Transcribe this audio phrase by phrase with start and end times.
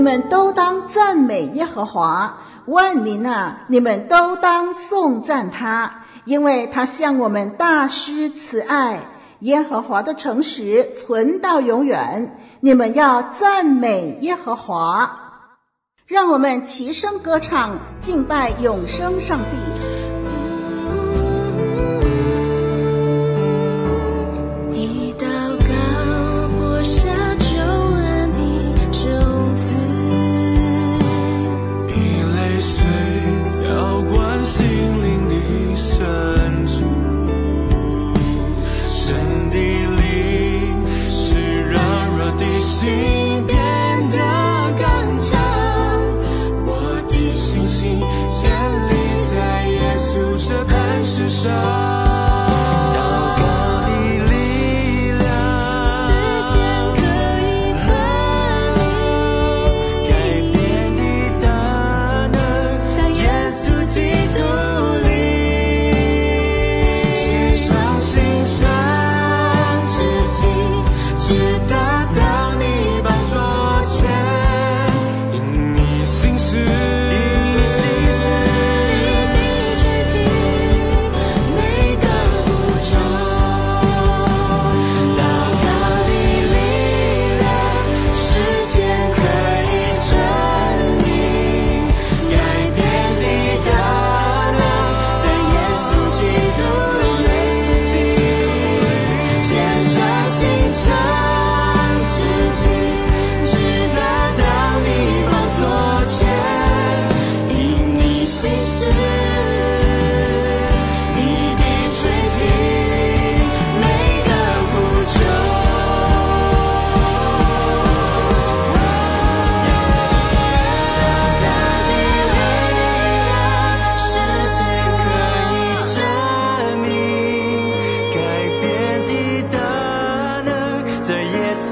[0.00, 2.32] 你们都当赞美耶和华；
[2.64, 8.98] 万民啊，你们都当颂赞他，因为他向我们大施慈爱。
[9.40, 15.14] 耶和华的诚实存到永远，你们要赞美耶和华。
[16.06, 20.09] 让我们齐声歌唱，敬拜永生上帝。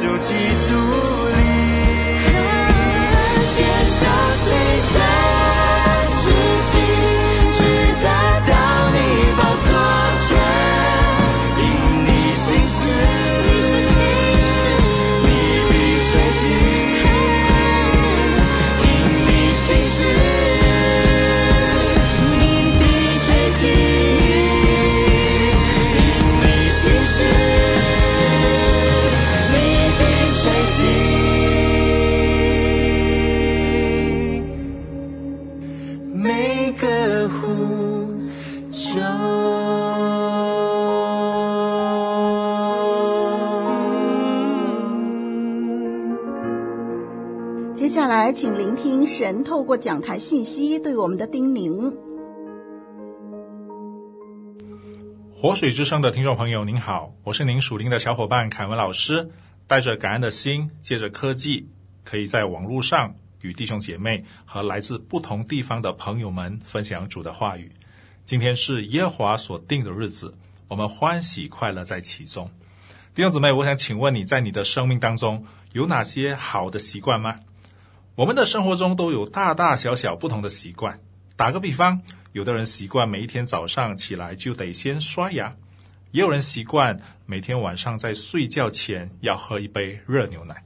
[0.00, 0.78] 请
[49.18, 51.92] 神透过讲台信息对我们的叮咛。
[55.34, 59.28] 活水之声的听众朋友，您好，我是您属灵的小伙伴凯文老师，
[59.66, 61.68] 带着感恩的心，借着科技，
[62.04, 67.72] 可以在网络上与弟兄姐妹和来自不同地方的朋友们分享主的话语。
[68.22, 70.32] 今天是耶和华所定的日子，
[70.68, 72.48] 我们欢喜快乐在其中。
[73.16, 77.40] 弟兄姊妹，我想请问你在你的生命当中有哪些好的习惯吗？
[78.18, 80.98] 我们的生活中都有大大小小不同的习惯。
[81.36, 82.02] 打个比方，
[82.32, 85.54] 有的人习惯每一天早上起来就得先刷牙，
[86.10, 90.64] 也有人习惯每天晚上在睡觉前要喝一杯热牛奶。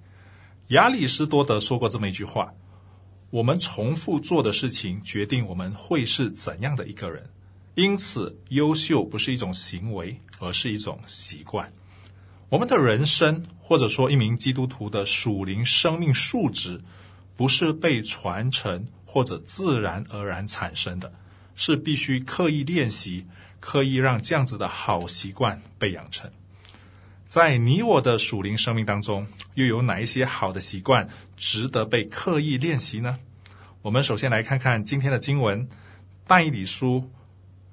[0.68, 2.50] 亚里士多德说过这么一句话
[3.28, 7.22] ：“我们重复做的事情，决定我们会是怎样的一个人。
[7.74, 11.70] 因此，优秀不是一种行为，而是一种习惯。
[12.48, 16.80] 我们的人生，或者说一名基督徒的属灵生命数值。”
[17.42, 21.12] 不是被传承或者自然而然产生的，
[21.56, 23.26] 是必须刻意练习，
[23.58, 26.30] 刻意让这样子的好习惯被养成。
[27.26, 33.18] 在你我的属灵生命当中，又有哪一些好的习惯值得被刻意练习呢？
[33.82, 35.68] 我们首先来看看今天的经文，
[36.28, 37.10] 但以理书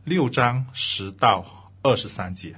[0.04, 2.56] 六章十到二十三节。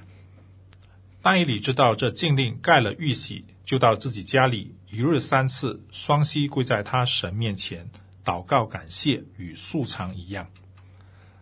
[1.20, 7.90] 但以理知道这禁令盖了玉玺，就到自己家里，一日三次双膝跪在他神面前
[8.22, 10.46] 祷告感谢，与素常一样。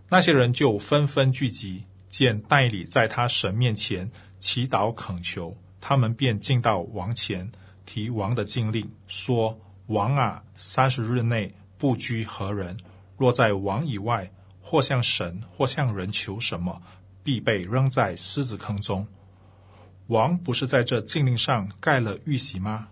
[0.08, 4.08] 那些人就纷纷聚集，见代理在他神面前
[4.38, 7.50] 祈祷恳求，他们便进到王前，
[7.84, 9.58] 提王的禁令，说
[9.88, 12.78] ：“王啊，三十日内不拘何人，
[13.16, 14.30] 若在王以外，
[14.60, 16.80] 或向神，或向人求什么，
[17.24, 19.08] 必被扔在狮子坑中。”
[20.06, 22.86] 王不是在这禁令上盖了玉玺吗？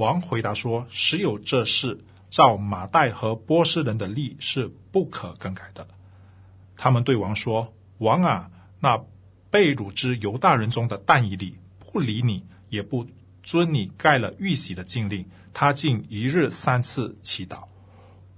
[0.00, 5.86] 王回答说：“实有这事，照马代和波斯人的例是不可更改的。”
[6.74, 8.50] 他们对王说：“王啊，
[8.80, 8.98] 那
[9.50, 11.58] 被掳之犹大人中的但以理
[11.92, 13.06] 不理你，也不
[13.42, 17.64] 遵你盖了玉玺的禁令，他竟一日三次祈祷。”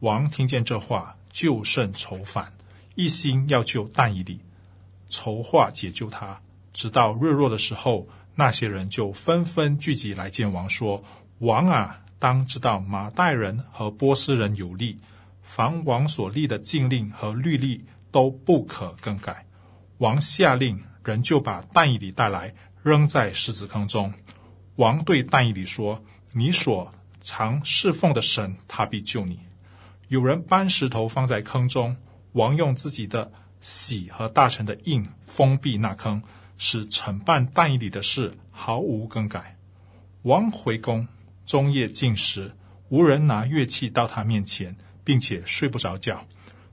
[0.00, 2.52] 王听见这话，就甚愁烦，
[2.96, 4.40] 一心要救但以理，
[5.08, 6.40] 筹划解救他，
[6.72, 8.08] 直到日落的时候。
[8.34, 11.04] 那些人就纷纷聚集来见王，说
[11.42, 15.00] ：“王啊，当知道马代人和波斯人有利，
[15.42, 19.44] 凡王所立的禁令和律例都不可更改。
[19.98, 22.54] 王下令，人就把但以理带来，
[22.84, 24.14] 扔在狮子坑中。
[24.76, 26.00] 王对但以理说
[26.32, 29.40] ：‘你所常侍奉的神，他必救你。’
[30.06, 31.96] 有人搬石头放在坑中，
[32.34, 36.22] 王用自己的玺和大臣的印封闭那坑。”
[36.56, 39.56] 使承办但以理的事毫无更改。
[40.22, 41.08] 王回宫，
[41.52, 42.56] 终夜进食，
[42.88, 46.26] 无人拿乐器到他面前，并且睡不着觉。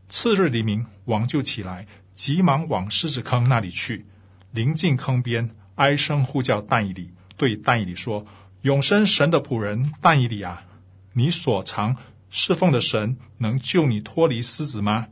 [0.07, 1.85] 次日黎明，王就起来，
[2.15, 4.05] 急忙往狮子坑那里去。
[4.51, 8.25] 临近坑边，哀声呼叫但以理，对但以理说
[8.63, 10.63] ：“永生神的仆人但以理啊，
[11.11, 11.97] 你所常
[12.29, 15.07] 侍奉的神能救你脱离狮子吗？”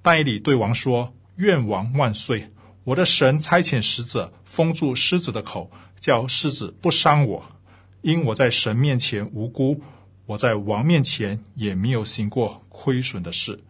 [0.00, 2.52] 但以理对王说：“愿王万岁。”
[2.86, 7.44] 我的神差遣使者封住狮子的口，叫狮子不伤我，
[8.08, 9.82] 因我在神面前无辜，
[10.24, 13.62] 我在王面前也没有行过亏损的事。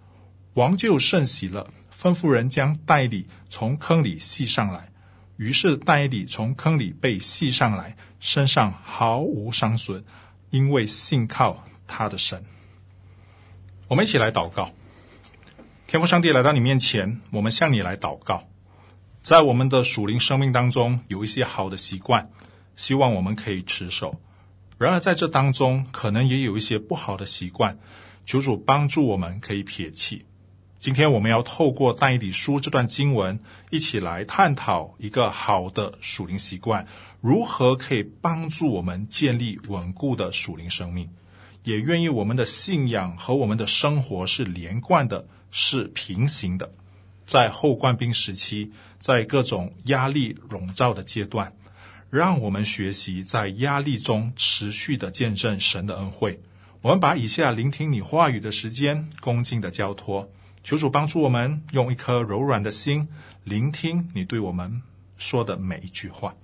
[0.54, 4.92] 王就甚喜了，吩咐人将代理从坑里系上来。
[5.38, 10.04] 于是代理从坑里被系上来，身上毫无伤损，
[10.50, 12.44] 因为信靠他的神。
[13.88, 14.70] 我们一起来祷告，
[15.88, 18.44] 天父上帝来到你面前，我们向你来祷告。
[19.20, 22.30] 在我们的属灵生命当中，有一些好的习惯，
[22.76, 24.20] 希望我们可以持守。
[24.78, 27.78] 然而在这当中，可能也有一些不好的习惯，
[28.24, 30.24] 求主帮助我们可以撇弃。
[30.78, 33.40] 今天我们要透过但以理书这段经文，
[33.70, 36.86] 一起来探讨一个好的属灵习惯，
[37.20, 41.10] 如何可以帮助我们建立稳固的属灵生命，
[41.64, 46.72] 也愿意我们的信仰和我们的生活是连贯的，是平行的。
[47.26, 48.70] 在后冠兵时期，
[49.00, 51.52] 在各种压力笼罩的阶段，
[52.10, 56.40] 让我们学习在压力中持续的见证神的恩惠。
[56.80, 60.30] 我们把以下聆听你话语的时间恭敬的交托，
[60.62, 63.08] 求主帮助我们用一颗柔软的心
[63.44, 64.82] 聆听你对我们
[65.16, 66.34] 说的每一句话。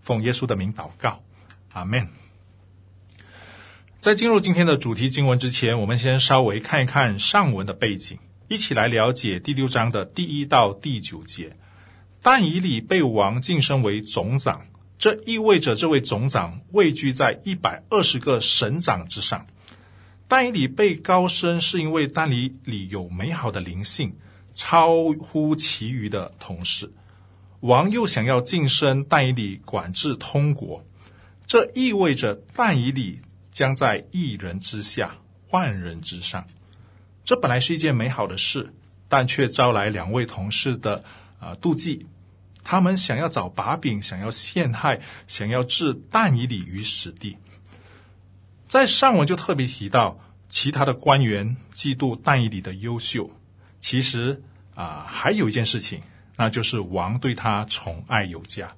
[0.00, 1.22] 奉耶稣的名祷告，
[1.72, 2.08] 阿门。
[3.98, 8.18] 在进入今天的主题经文之前，我们先稍微看一看上文的背景。
[8.46, 11.56] 一起来了解第六章的第一到第九节。
[12.22, 14.66] 但以理被王晋升为总长，
[14.98, 19.46] 这意味着这位总长位居在一百二十个省长之上。
[20.26, 24.14] 但以理被高升，是因为但以理有美好的灵性，
[24.52, 26.92] 超乎其余的同事。
[27.60, 30.84] 王又想要晋升但以理管制通国，
[31.46, 35.16] 这意味着但以理将在一人之下，
[35.50, 36.46] 万人之上。
[37.24, 38.74] 这本来是一件美好的事，
[39.08, 41.02] 但却招来两位同事的
[41.40, 42.06] 啊、妒忌。
[42.70, 47.38] 他们想要找把柄，想要陷害，想要置但以理于死地。
[48.68, 50.20] 在上文就特别提到，
[50.50, 53.30] 其他的官员嫉妒但以理的优秀。
[53.80, 54.42] 其实
[54.74, 56.02] 啊、还有一件事情，
[56.36, 58.76] 那就是王对他宠爱有加。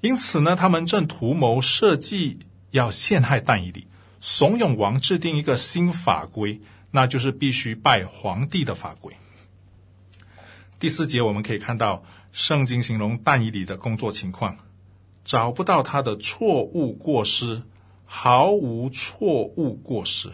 [0.00, 2.40] 因此呢，他们正图谋设计
[2.72, 3.86] 要陷害但以理，
[4.20, 6.60] 怂恿王制定一个新法规。
[6.90, 9.16] 那就是必须拜皇帝的法规。
[10.78, 12.04] 第四节我们可以看到，
[12.36, 14.58] 圣经形容但以理的工作情况，
[15.24, 17.62] 找不到他的错误过失，
[18.04, 20.30] 毫无错误过失。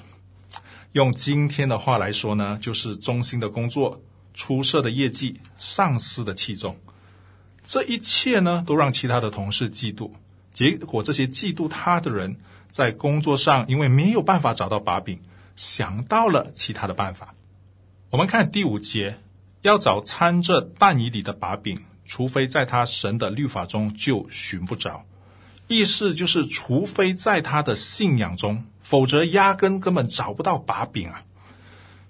[0.91, 4.03] 用今天的话来说呢，就是忠心的工作，
[4.35, 6.77] 出色的业绩，上司的器重。
[7.63, 10.11] 这一切呢，都让其他的同事嫉妒。
[10.53, 12.37] 结果，这些嫉妒他的人
[12.69, 15.21] 在工作上，因为没有办法找到把柄。
[15.55, 17.33] 想到了其他的办法。
[18.11, 19.21] 我们看第五节，
[19.61, 25.05] 要找掺着但以理的把柄，除非在他神的律法中就寻不着。
[25.69, 31.23] 意思就是，除非在他的信仰中，否则压根根本找不到把柄啊。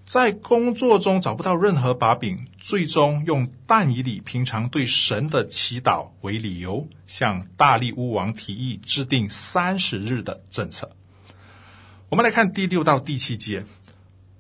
[0.05, 10.91] 在工作中找不到任何把柄，最终用但以理平常对神的祈祷为理由，向大力乌王提议制定三十日的政策。
[12.09, 13.65] 我们来看第六到第七节，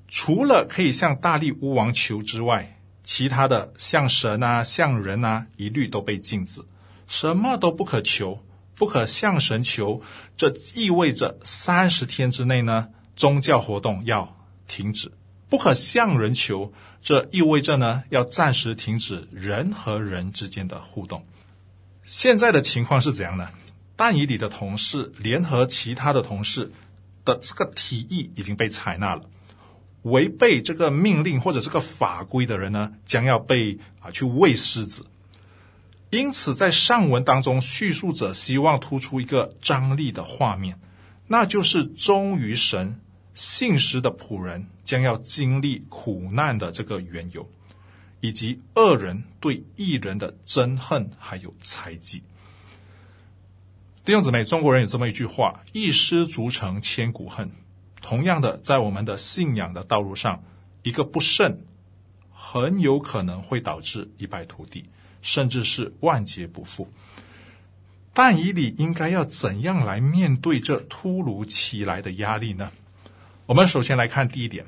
[0.08, 6.62] 除了可以向大力乌王求之外，其他的像神啊、像人啊，一律都被禁止，
[7.06, 8.44] 什么都不可求，
[8.74, 10.02] 不可向神求。
[10.36, 15.12] 这意味着三十天之内呢，宗教活动要停止。
[15.48, 21.26] 不可向人求，这意味着呢，要暂时停止人和人之间的互动。
[22.04, 23.50] 现在的情况是怎样呢？
[23.94, 26.72] 但以理的同事联合其他的同事
[27.24, 29.22] 的这个提议已经被采纳了，
[30.02, 35.06] 违背这个命令或者这个法规的人呢，将要被啊去喂狮子。
[36.10, 40.78] 因此，在上文当中，叙述者希望突出一个张力的画面，
[41.26, 43.00] 那就是忠于神。
[43.34, 47.48] 信实的仆人将要经历苦难的这个缘由，
[48.20, 52.22] 以及恶人对异人的憎恨，还有猜忌。
[54.04, 57.50] 弟兄姊妹，中国人有这么一句话：“一失足成千古恨。”
[58.02, 60.42] 同样的，在我们的信仰的道路上，
[60.82, 61.64] 一个不慎，
[62.32, 64.84] 很有可能会导致一败涂地，
[65.22, 66.92] 甚至是万劫不复。
[68.12, 72.70] 但以理应该要怎样来面对这突如其来的压力呢？
[73.46, 74.66] 我们首先来看第一点，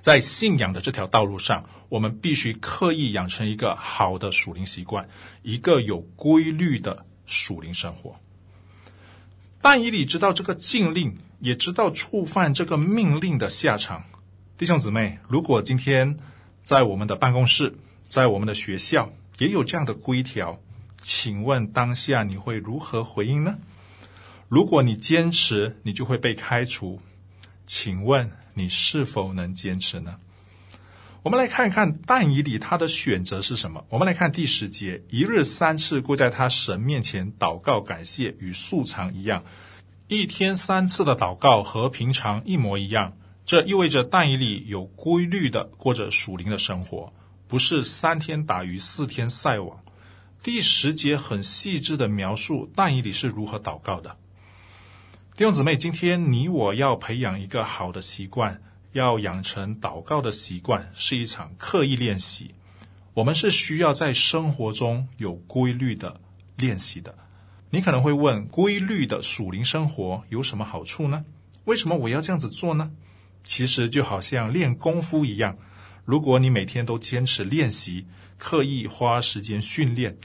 [0.00, 5.08] 在信仰的这条道路上，我们必须刻意养成一个好的属灵习惯，
[5.42, 8.20] 一个有规律的属灵生活。
[9.62, 14.04] 但以理知道这个禁令，也知道触犯这个命令的下场。
[14.56, 16.16] 弟兄姊妹，如果今天
[16.62, 17.74] 在我们的办公室，
[18.08, 20.58] 在我们的学校也有这样的规条，
[21.02, 23.58] 请问当下你会如何回应呢？
[24.48, 27.02] 如果你坚持，你就会被开除。
[27.66, 30.16] 请问你是否能坚持呢？
[31.22, 33.84] 我们来看一看但以理他的选择是什么？
[33.90, 39.42] 我们来看第十节：一日三次跪在他神面前祷告感谢，与素常一样；
[40.06, 43.16] 一天三次的祷告和平常一模一样。
[43.46, 47.12] 这意味着但以理有规律的过着属灵的生活，
[47.46, 49.82] 不是三天打鱼四天晒网。
[50.42, 54.16] 第十节很细致的描述但以理是如何祷告的。
[55.36, 62.54] 弟兄姊妹，今天你我要培养一个好的习惯，要养成祷告的习惯，是一场刻意练习。
[63.14, 66.20] 我们是需要在生活中有规律的
[66.56, 67.14] 练习的。
[67.70, 71.24] 你可能会问，规律的属灵生活有什么好处呢？
[71.64, 72.90] 为什么我要这样子做呢？
[73.42, 75.56] 其实就好像练功夫一样，
[76.04, 78.06] 如果你每天都坚持练习，
[78.38, 80.16] 刻意花时间训练。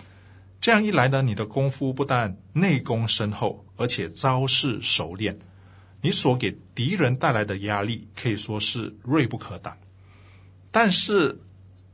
[0.62, 5.40] 这样一来呢，你的功夫不但内功深厚，而且招式熟练，
[6.02, 9.78] 你所给敌人带来的压力可以说是锐不可挡。
[10.72, 11.42] 但是，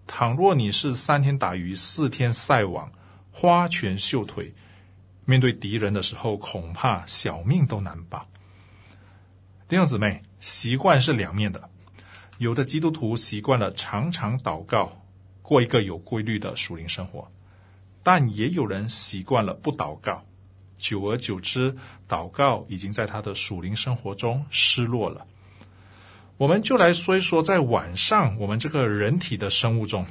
[0.07, 2.91] 倘若你是三天打鱼四天晒网，
[3.31, 4.53] 花拳绣腿，
[5.25, 8.25] 面对敌人的时候，恐怕小命都难保。
[9.67, 11.69] 弟兄姊妹，习惯是两面的，
[12.37, 14.91] 有的基督徒习惯了常常祷告，
[15.41, 17.27] 过一个有规律的属灵生活。
[18.03, 20.23] 但也有人习惯了不祷告，
[20.77, 21.75] 久而久之，
[22.07, 25.25] 祷告已经在他的属灵生活中失落了。
[26.37, 30.05] 我们就来说一说，在晚上我们这个人体的生物钟，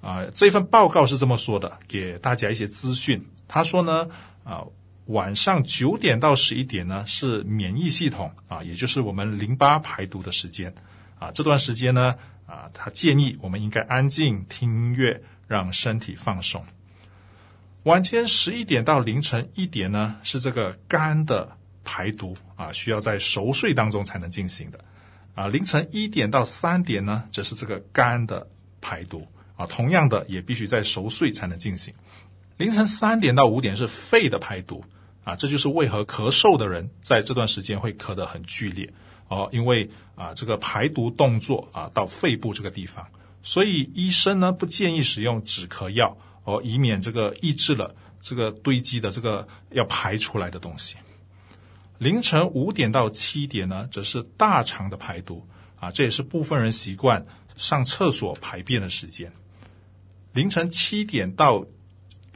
[0.00, 3.26] 啊，这份报告是这么说的，给大家一些资讯。
[3.48, 4.08] 他说呢，
[4.44, 4.62] 啊，
[5.06, 10.72] 晚上九点到十一点呢是免疫系统啊，也就是我们淋巴排毒的时间
[11.18, 11.30] 啊。
[11.32, 12.14] 这段时间呢，
[12.46, 16.64] 啊，他建议我们应该安静听音乐，让身体放松。
[17.82, 24.82] 晚间十一点到凌晨一点呢，是这个肝的排毒啊，需要在熟睡当中才能进行的
[25.34, 25.48] 啊。
[25.48, 28.46] 凌晨一点到三点呢，则是这个肝的
[28.80, 31.92] 排毒啊，同样的也必须在熟睡才能进行。
[32.56, 34.84] 凌晨三点到五点是肺的排毒
[35.24, 38.92] 啊，这就是为何咳嗽的人在这段时间会咳得很剧烈
[39.28, 43.06] 哦，因为啊这个排毒动作啊到肺部这个地方，
[43.42, 46.16] 所以医生呢不建议使用止咳药。
[46.46, 50.96] 哦，以免这个抑制了这个堆积的这个要排出来的东西。
[51.96, 55.48] 凌晨五点到七点呢，则是大肠的排毒
[55.80, 57.24] 啊，这也是部分人习惯
[57.56, 59.32] 上厕所排便的时间。
[60.34, 61.64] 凌晨七点到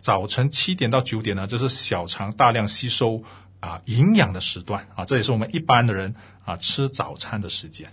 [0.08, 3.22] 早晨七点到九点呢，这是小肠大量吸收
[3.60, 6.14] 啊营养的时段啊，这也是我们一般的人
[6.46, 7.92] 啊吃早餐的时间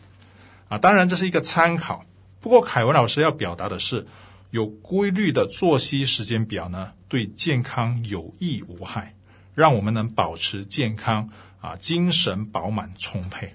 [0.69, 0.77] 啊。
[0.77, 2.05] 当然这是一个参考，
[2.39, 4.07] 不过凯文老师要表达的是。
[4.51, 9.13] 有规律的作息时间表呢，对健康有益无害，
[9.53, 11.29] 让我们能保持健康
[11.59, 13.53] 啊，精神饱满充沛。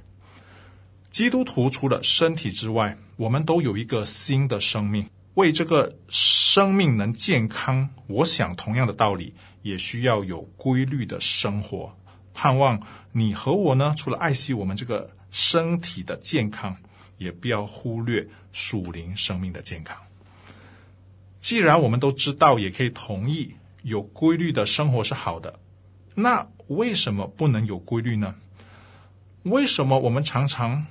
[1.09, 5.09] 基督徒除了身体之外，我们都有一个新的生命。
[5.35, 11.97] 为这个生命能健康，我想同样的道理，也需要有规律的生活。
[12.35, 12.81] 盼望
[13.13, 16.77] 你和我呢，除了爱惜我们这个身体的健康，
[17.19, 19.97] 也不要忽略属灵生命的健康。
[21.39, 25.59] 既然我们都知道，也可以同意有规律的生活是好的，
[26.15, 28.35] 那为什么不能有规律呢？
[29.45, 30.87] 为什么我们常常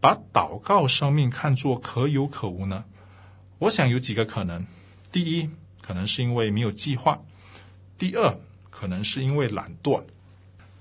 [0.00, 2.84] 把祷告生命看作可有可无呢？
[3.62, 4.66] 我想有几个可能：
[5.12, 5.48] 第一，
[5.80, 7.24] 可能是因为没有计划；
[7.96, 8.36] 第二，
[8.70, 10.02] 可能是因为懒惰；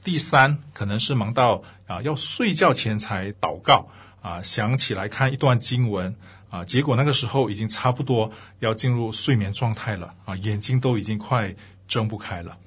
[0.04, 3.88] 第三，可能是忙到啊要睡觉前才祷告
[4.24, 6.16] 啊，想起来看一段经文
[6.50, 11.56] 啊，结果那个时候已经差不多要进入睡眠状态了啊，眼睛都已经快
[11.88, 12.58] 睁不开了。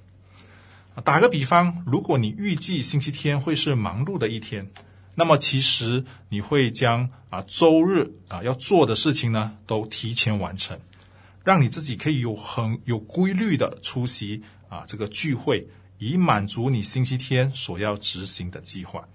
[1.03, 4.71] 打个比方，如果你预计星期天会是忙碌的一天。
[5.15, 10.79] 那么其实你会将啊周日啊要做的事情呢都提前完成，
[11.45, 15.69] 让你自己可以有很有规律的出席啊这个聚会，
[15.99, 19.07] 以满足你星期天所要执行的计划。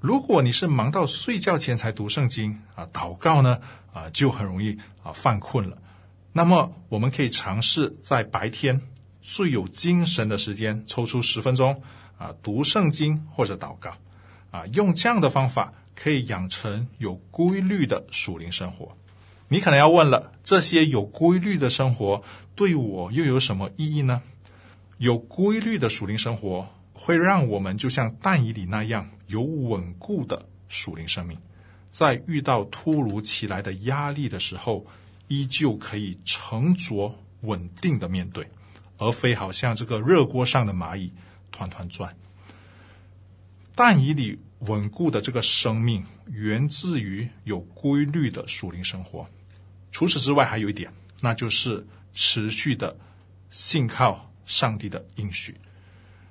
[0.00, 3.58] 如果你是忙到睡觉前才读圣经啊祷告呢
[3.92, 5.78] 啊就很容易啊犯困了。
[6.32, 8.80] 那么我们可以尝试在白天
[9.20, 11.82] 最有精神的时间抽出十分钟
[12.16, 13.92] 啊读圣经或者祷告。
[14.50, 18.96] 啊，用这样的方法可以养成有规律的属灵生活。
[19.48, 22.22] 你可能要问了，这些有规律的生活
[22.54, 24.22] 对我又有什么意义呢？
[24.98, 31.38] 有规律的属灵生活会让我们就像但以里那样有稳固的属灵生命，
[31.88, 34.84] 在遇到突如其来的压力的时候，
[35.28, 38.46] 依旧可以沉着稳定的面对，
[38.98, 41.12] 而非好像这个热锅上的蚂蚁
[41.52, 42.14] 团团转。
[43.74, 49.28] 但以里稳固的这个生命源自于有规律的属灵生活。
[49.92, 52.96] 除此之外，还有一点，那就是持续的
[53.50, 55.56] 信靠上帝的应许。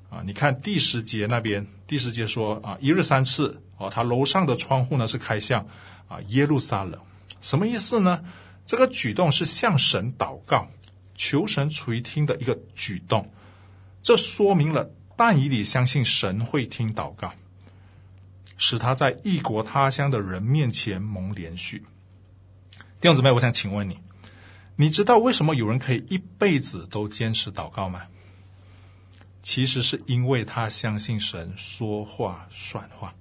[0.10, 5.68] 啊，你看第十节那边，第十节说啊，一日三次哦，他楼上的窗户呢是开向
[6.08, 7.00] 啊耶路撒冷，
[7.42, 8.24] 什么意思呢？
[8.66, 10.70] 这个举动是向神祷告，
[11.16, 13.32] 求神垂听的一个举动。
[14.02, 14.92] 这说明了。
[15.20, 17.34] 但以理相信神会听祷告，
[18.56, 21.82] 使他在异国他乡的人面前蒙怜恤。
[23.00, 24.00] 弟兄姊妹，我想请问你，
[24.76, 28.04] 你知道为什么有人可以一辈子都坚持祷告吗？
[29.44, 33.14] 其实是因为他相信神说话算话。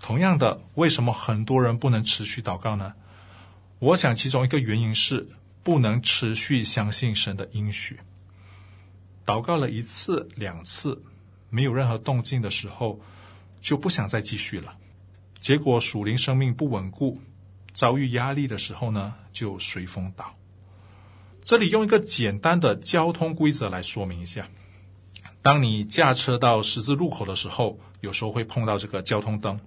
[0.00, 2.94] 同样的，为什么很多人不能持续祷告呢？
[3.78, 5.28] 我想其中一个原因是
[5.62, 8.00] 不能持续相信神的应许。
[9.24, 11.02] 祷告了一次两次，
[11.48, 13.00] 没有任何动静的时候，
[13.64, 14.76] 就不想再继续了。
[15.40, 17.18] 结果属灵生命不稳固，
[17.72, 20.34] 遭遇压力的时候呢，就随风倒。
[21.42, 24.48] 这里用一个简单的交通规则来说明一下：
[25.40, 29.58] 当你驾车到十字路口的时候，有时候会碰到这个交通灯。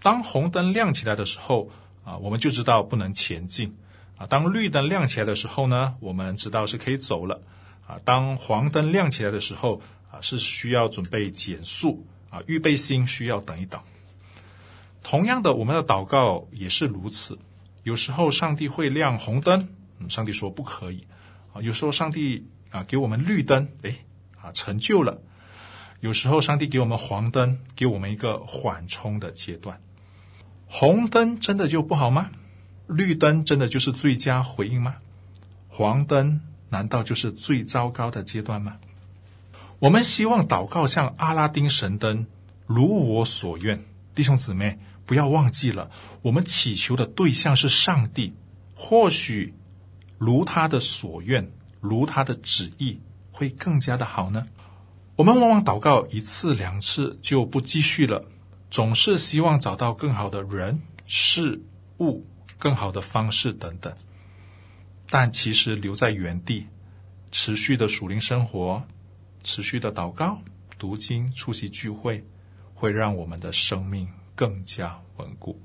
[0.00, 1.70] 当红灯亮起来的时候，
[2.04, 3.76] 啊，我们就知道不能前进。
[4.16, 7.42] 啊，当绿灯亮起来的时候呢，我们知道是可以走了。
[7.86, 13.80] 啊，当黄灯亮起来的时候，啊，是需要准备减速，啊，预备心需要等一等。
[15.04, 17.38] 同样的，我们的祷告也是如此。
[17.84, 19.68] 有时候上帝会亮红灯，
[19.98, 21.06] 嗯，上帝说不可以。
[21.52, 23.98] 啊，有时候上帝啊给我们绿灯，诶，
[24.40, 25.20] 啊成就了。
[26.00, 29.80] 有时候上帝给我们黄灯，给我们一个缓冲的阶段。
[30.66, 32.30] 红灯真的就不好吗？
[32.86, 34.96] 绿灯真的就是最佳回应吗？
[35.68, 36.40] 黄灯？
[36.70, 38.78] 难道就是最糟糕的阶段吗？
[39.82, 42.28] 我们希望祷告像阿拉丁神灯，
[42.66, 43.84] 如我所愿。
[44.14, 45.90] 弟兄姊妹，不要忘记了，
[46.22, 48.32] 我们祈求的对象是上帝。
[48.76, 49.56] 或许
[50.18, 53.00] 如他的所愿，如他的旨意，
[53.32, 54.46] 会更加的好呢。
[55.16, 58.26] 我们往往祷告一次两次就不继续了，
[58.70, 61.60] 总是希望找到更好的人、事
[61.98, 62.24] 物、
[62.56, 63.92] 更好的方式等等。
[65.10, 66.68] 但其实留在原地，
[67.32, 68.84] 持续的属灵生活，
[69.42, 70.40] 持续的祷告、
[70.78, 72.24] 读经、出席聚会，
[72.74, 75.60] 会让我们的生命更加稳固。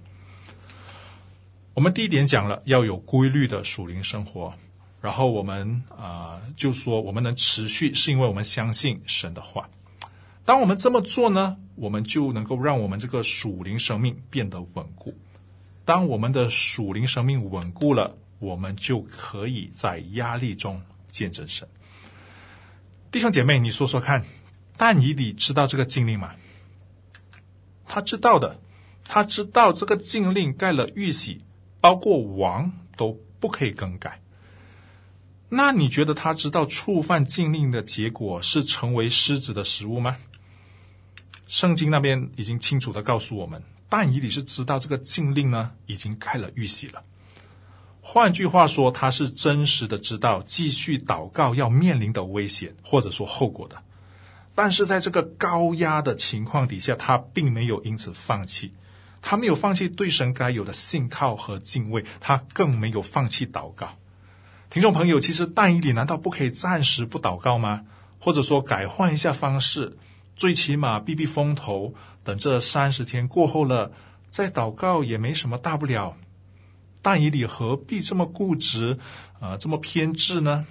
[1.73, 4.53] 我们第一点讲了要有规律的属灵生活，
[5.01, 9.69] 然后我们啊、就说我们能持续，是因为我们相信神的话。
[10.43, 15.13] 当我们这么做呢，我们就能够让我们这个属灵生命变得稳固。
[15.85, 18.15] 当我们的属灵生命稳固了。
[18.39, 21.67] 我们就可以在压力中见证神。
[23.17, 24.23] 弟兄姐妹，你说说看，
[24.77, 26.35] 但以理知道这个禁令吗？
[27.87, 28.59] 他知道的，
[29.05, 31.41] 他知道这个禁令盖了玉玺，
[31.81, 34.21] 包括王都不可以更改。
[35.49, 40.17] 那你觉得他知道触犯禁令的结果是成为狮子的食物吗？
[41.47, 47.03] 圣经那边已经清楚的告诉我们，但以理是知道这个禁令呢，已经盖了玉玺了。
[48.09, 53.83] 换句话说，他是真实的知道继续祷告要面临的危险或者说后果的。
[54.55, 58.71] 但是在这个高压的情况底下，他并没有因此放弃，
[59.21, 63.89] 他没有放弃对神该有的信靠和敬畏，他更没有放弃祷告。
[64.69, 67.83] 听众朋友，其实但以理难道不可以暂时不祷告吗？
[68.21, 69.97] 或者说改换一下方式？
[70.37, 71.93] 最起码避避风头，
[72.23, 73.91] 等这三十天过后了，
[74.29, 76.15] 再祷告也没什么大不了。
[77.07, 78.99] 但以理何必这么固执
[79.39, 80.67] 啊、这么偏执呢？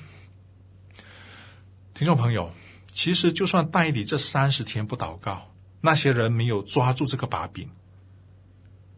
[1.95, 2.53] 听众朋友，
[2.93, 7.71] 其实就算但以理这三十天不祷告，那些人没有抓住这个把柄，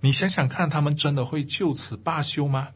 [0.00, 2.70] 你想想看，他们真的会就此罢休吗？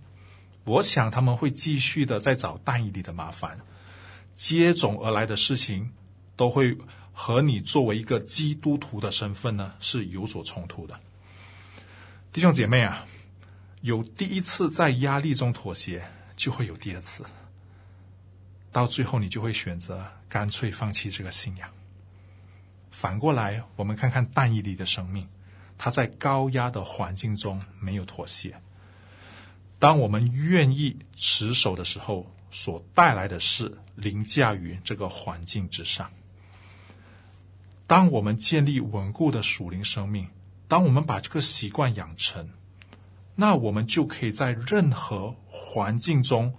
[0.62, 3.58] 我想他们会继续的在找但以理的麻烦，
[4.36, 5.90] 接踵而来的事情
[6.36, 6.78] 都会。
[7.14, 10.98] 和你作为一个基督徒的身份呢，是有所冲突的。
[12.32, 13.04] 弟兄姐妹啊，
[13.82, 17.24] 有第一次在压力中妥协，就会有第二次。
[18.70, 21.68] 到最后，你就会选择干脆放弃这个信仰。
[22.92, 25.28] 反过来，我们看看但以理的生命，
[25.76, 28.54] 他在高压的环境中没有妥协。
[29.80, 36.08] 当我们愿意持守的时候，所带来的是凌驾于这个环境之上。
[37.88, 40.28] 当我们建立稳固的属灵生命，
[40.68, 42.48] 当我们把这个习惯养成，
[43.34, 46.54] 那我们就可以在任何环境中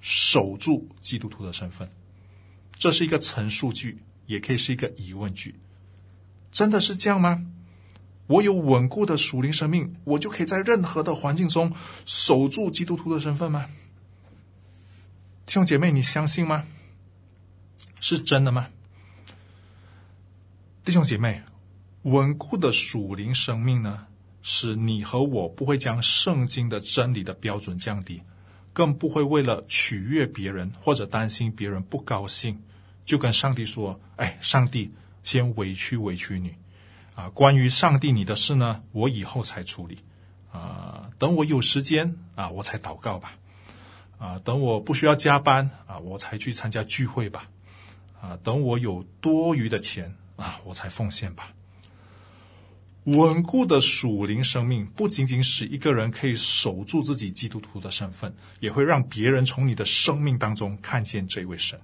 [0.00, 1.90] 守住基督徒的身份。
[2.78, 5.54] 这是一个陈述句，也可以是一个疑问句。
[6.52, 7.46] 真的是这样吗？
[8.26, 11.74] 我有稳固的属灵生命，我就可以在任何的环境中
[12.06, 13.66] 守住基督徒的身份吗？
[15.46, 16.64] 弟兄姐妹，你相信吗？
[18.00, 18.68] 是真的吗？
[20.84, 21.42] 弟兄姐妹，
[22.02, 24.06] 稳固的属灵生命呢，
[24.46, 28.20] 使你和我不会将圣经的真理的标准降低，
[28.74, 32.62] 更不会为了取悦别人或者担心别人不高兴，
[33.06, 36.54] 就跟上帝说：“哎，上帝，先委屈委屈你，
[37.14, 39.96] 啊，关于上帝你的事呢，我以后才处理，
[40.52, 43.32] 啊，等我有时间啊，我才祷告吧，
[44.18, 47.48] 啊，等我不需要加班啊，我才去参加聚会吧，
[48.20, 51.52] 啊，等我有多余的钱。”啊，我才奉献吧。
[53.04, 61.78] 稳固的属灵生命不仅仅使一个人可以守住自己基督徒的身份，也会让别人从你的生命当中看见这位神。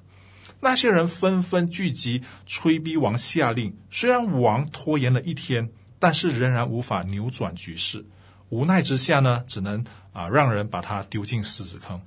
[0.61, 3.77] 那些人纷纷聚集，催逼王下令。
[3.91, 8.05] 虽然王拖延了一天，但是仍然无法扭转局势。
[8.49, 12.01] 无奈之下呢，只能啊让人把他丢进狮子坑，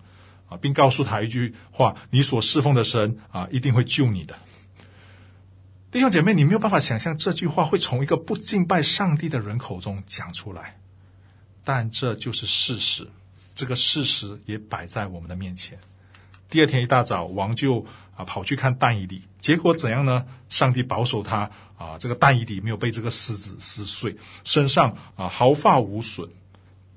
[0.48, 4.36] 啊，并告诉他一句话：你所侍奉的神啊，一定会救你的。
[5.94, 10.80] 弟兄姐妹，你没有办法想象这句话会从一个不敬拜上帝的人口中讲出来，
[11.64, 13.08] 但这就是事实。
[13.54, 15.78] 这个事实也摆在我们的面前。
[16.50, 20.26] 第二天一大早，王就啊跑去看但以理，结果怎样呢？
[20.50, 26.28] 上帝保守他啊，这个但以理没有被这个狮子撕碎，身上啊毫发无损。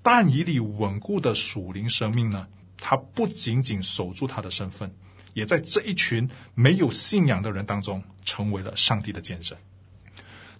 [0.02, 2.46] 但以理稳固的属灵生命呢，
[2.78, 4.90] 他不仅仅守住他的身份。
[5.36, 9.56] 也在这一群没有信仰的人当中，成为了上帝的见证。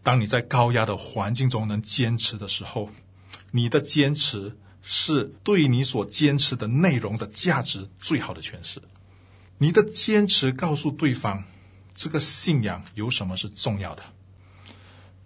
[0.03, 2.91] 当你在高压的环境中能坚持的时候，
[3.53, 8.83] 你的坚持是对你所坚持的内容的价值最好的诠释。
[9.57, 11.45] 你的坚持告诉对方，
[11.95, 14.03] 这个信仰有什么是重要的。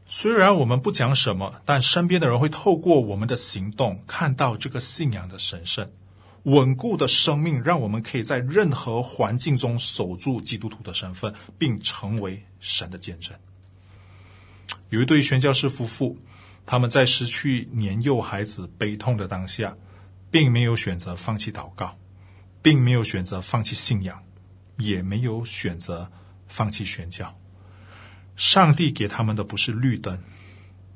[0.06, 5.90] 虽然我们不讲什么，但身边的人会透过我们的行动看到这个信仰的神圣。
[6.44, 13.36] 稳固的生命，让我们可以在任何环境中守住基督徒的身份，并成为神的见证。
[14.88, 16.18] 有一对宣教士夫妇，
[16.64, 19.76] 他们在失去年幼孩子悲痛的当下，
[20.30, 21.96] 并没有选择放弃祷告，
[22.62, 24.22] 并没有选择放弃信仰，
[24.78, 26.10] 也没有选择
[26.48, 27.36] 放弃宣教。
[28.36, 30.18] 上帝给他们的不是绿灯，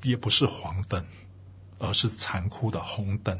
[0.01, 1.05] 也不是黄灯，
[1.77, 3.39] 而是残酷的红灯。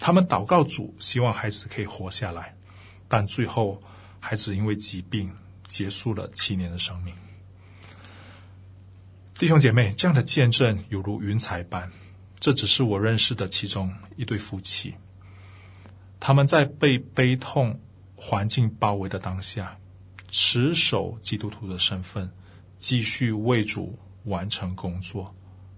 [0.00, 2.56] 他们祷告主，希望孩子可以活下来，
[3.06, 3.78] 但最后
[4.18, 5.30] 孩子因为疾病
[5.68, 7.14] 结束了七年的生命。
[9.38, 11.90] 弟兄姐妹，这样的见证犹如云彩般，
[12.38, 14.94] 这只是我认识的其中一对夫妻。
[16.18, 17.78] 他们在被悲痛
[18.16, 19.78] 环境包围的当下，
[20.28, 22.30] 持守基督徒的身份，
[22.78, 25.34] 继续为主完成工作，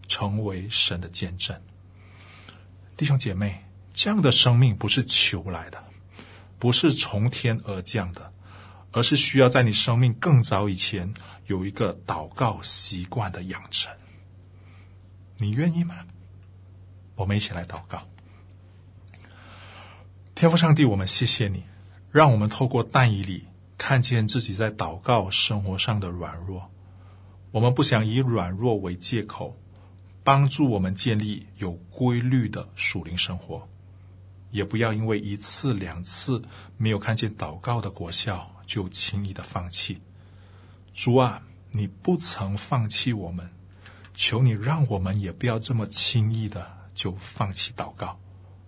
[0.06, 1.60] 成为神的见证。
[2.96, 5.82] 弟兄姐妹，这样的生命不是求来的，
[6.58, 8.32] 不是从天而降的，
[8.90, 11.12] 而是需要在你生命更早以前
[11.46, 13.92] 有一个祷告习惯的养成。
[15.38, 16.06] 你愿意吗？
[17.16, 18.02] 我们一起来祷告。
[20.34, 21.64] 天父上帝，我们谢谢你，
[22.10, 26.70] 让我们透过但以理看见自己在祷告生活上的软弱。
[27.50, 29.56] 我们不想以软弱为借口，
[30.24, 33.68] 帮助我们建立有规律的属灵生活，
[34.52, 36.40] 也不要因为一次两次
[36.76, 40.00] 没有看见祷告的果效，就轻易的放弃。
[40.94, 43.50] 主啊，你不曾放弃我们，
[44.14, 48.18] 求你让我们也不要这么轻易的就放弃祷告，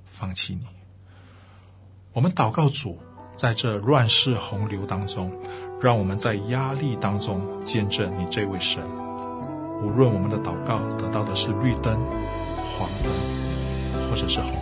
[0.06, 0.66] 放弃你。
[2.12, 2.98] 我们祷告主，
[3.36, 5.38] 在这乱世洪流当中，
[5.82, 8.82] 让我们在压力当中见证你这位神。
[9.82, 11.94] 无论我们的祷告得到的是绿灯、
[12.78, 14.56] 黄灯，或者是红，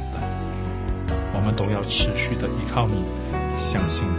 [1.42, 3.02] 我们都要持续的依靠你，
[3.58, 4.14] 相信你。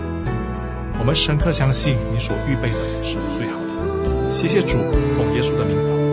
[1.00, 4.30] 我们深刻相信你所预备的是最好的。
[4.30, 4.76] 谢谢主，
[5.16, 5.78] 奉耶稣的名
[6.12, 6.13] 祷